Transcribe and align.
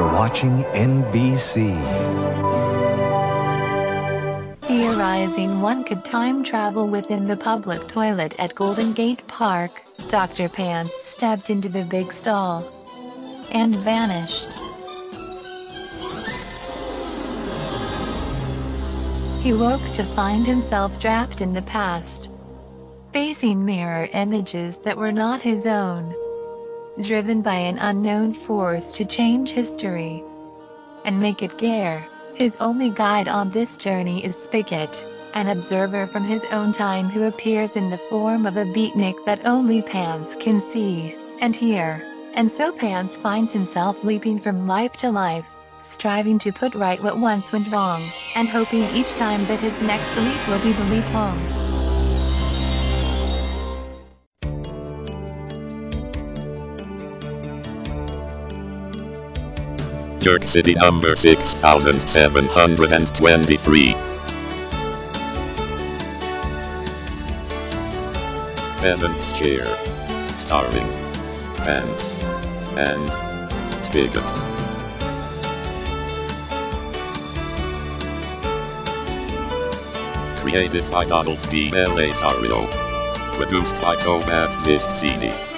watching 0.00 0.64
NBC. 0.72 1.76
Theorizing 4.62 5.60
one 5.60 5.84
could 5.84 6.04
time 6.04 6.42
travel 6.44 6.88
within 6.88 7.26
the 7.26 7.36
public 7.36 7.88
toilet 7.88 8.34
at 8.38 8.54
Golden 8.54 8.92
Gate 8.92 9.26
Park, 9.26 9.82
Dr. 10.08 10.48
Pants 10.48 11.04
stepped 11.04 11.50
into 11.50 11.68
the 11.68 11.84
big 11.84 12.12
stall 12.12 12.64
and 13.52 13.74
vanished. 13.76 14.54
He 19.42 19.52
woke 19.52 19.82
to 19.94 20.04
find 20.04 20.46
himself 20.46 20.98
trapped 20.98 21.40
in 21.40 21.52
the 21.52 21.62
past, 21.62 22.30
facing 23.12 23.64
mirror 23.64 24.08
images 24.14 24.78
that 24.78 24.96
were 24.96 25.10
not 25.10 25.42
his 25.42 25.66
own, 25.66 26.14
driven 27.00 27.40
by 27.40 27.54
an 27.54 27.78
unknown 27.78 28.34
force 28.34 28.92
to 28.92 29.04
change 29.04 29.50
history 29.50 30.22
and 31.04 31.18
make 31.18 31.42
it 31.42 31.56
gear. 31.58 32.06
His 32.34 32.56
only 32.60 32.90
guide 32.90 33.28
on 33.28 33.50
this 33.50 33.76
journey 33.76 34.24
is 34.24 34.36
Spigot, 34.36 35.06
an 35.34 35.48
observer 35.48 36.06
from 36.06 36.24
his 36.24 36.44
own 36.52 36.72
time 36.72 37.08
who 37.08 37.24
appears 37.24 37.76
in 37.76 37.90
the 37.90 37.98
form 37.98 38.46
of 38.46 38.56
a 38.56 38.64
beatnik 38.64 39.24
that 39.24 39.46
only 39.46 39.82
Pants 39.82 40.34
can 40.34 40.60
see 40.60 41.14
and 41.40 41.56
hear. 41.56 42.06
And 42.34 42.50
so 42.50 42.72
Pants 42.72 43.18
finds 43.18 43.52
himself 43.52 44.04
leaping 44.04 44.38
from 44.38 44.66
life 44.66 44.92
to 44.98 45.10
life, 45.10 45.56
striving 45.82 46.38
to 46.40 46.52
put 46.52 46.74
right 46.74 47.02
what 47.02 47.18
once 47.18 47.52
went 47.52 47.70
wrong, 47.70 48.02
and 48.36 48.48
hoping 48.48 48.84
each 48.94 49.14
time 49.14 49.46
that 49.46 49.60
his 49.60 49.80
next 49.80 50.16
leap 50.16 50.46
will 50.48 50.60
be 50.60 50.72
the 50.72 50.84
leap 50.84 51.04
home. 51.06 51.71
Jerk 60.22 60.46
City 60.46 60.74
number 60.74 61.16
6723. 61.16 63.94
Peasant's 68.78 69.32
Chair. 69.32 69.66
Starving. 70.38 70.86
Pants 71.56 72.14
and 72.76 73.10
Spigot. 73.84 74.22
Created 80.40 80.88
by 80.88 81.04
Donald 81.04 81.38
Bellisario. 81.38 82.68
Produced 83.36 83.82
by 83.82 83.96
Tobat 83.96 84.50
Zistcini. 84.62 85.51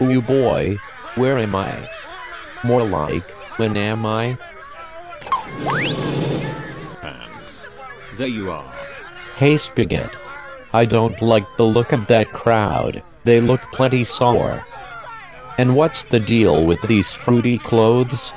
Ooh 0.00 0.20
boy, 0.20 0.76
where 1.14 1.38
am 1.38 1.54
I? 1.54 1.88
More 2.64 2.84
like, 2.84 3.30
when 3.58 3.76
am 3.76 4.04
I? 4.04 4.36
Pants. 7.00 7.70
There 8.18 8.26
you 8.26 8.50
are. 8.50 8.72
Hey 9.36 9.56
Spigot. 9.56 10.16
I 10.74 10.84
don't 10.84 11.20
like 11.22 11.46
the 11.56 11.64
look 11.64 11.92
of 11.92 12.08
that 12.08 12.32
crowd, 12.32 13.02
they 13.24 13.40
look 13.40 13.62
plenty 13.72 14.04
sour. 14.04 14.62
And 15.56 15.74
what's 15.74 16.04
the 16.04 16.20
deal 16.20 16.66
with 16.66 16.82
these 16.82 17.14
fruity 17.14 17.56
clothes? 17.56 18.34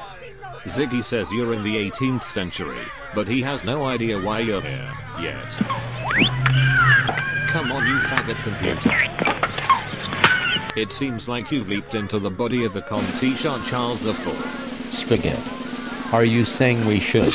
Ziggy 0.64 1.04
says 1.04 1.32
you're 1.34 1.54
in 1.54 1.64
the 1.64 1.76
18th 1.76 2.22
century, 2.22 2.86
but 3.14 3.28
he 3.28 3.42
has 3.42 3.66
no 3.66 3.86
idea 3.86 4.22
why 4.22 4.40
you're 4.40 4.62
here, 4.62 4.94
yet. 5.20 5.52
Come 7.50 7.72
on, 7.74 7.86
you 7.86 7.98
faggot 8.08 8.42
computer. 8.44 9.39
It 10.76 10.94
seems 10.94 11.28
like 11.28 11.52
you've 11.52 11.68
leaped 11.68 11.96
into 11.96 12.20
the 12.20 12.30
body 12.30 12.64
of 12.64 12.74
the 12.74 12.82
Comte 12.82 13.16
Jean 13.16 13.64
Charles 13.64 14.06
IV. 14.06 14.18
Spigot. 14.92 15.40
Are 16.14 16.24
you 16.24 16.46
saying 16.46 16.86
we 16.86 17.00
should? 17.00 17.34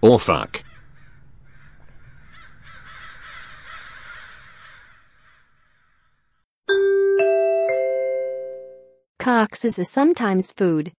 Or 0.00 0.20
fuck. 0.20 0.62
Cox 9.18 9.64
is 9.64 9.78
a 9.78 9.84
sometimes 9.84 10.52
food. 10.52 10.92